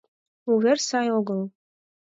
[0.53, 1.41] Увер сай огыл.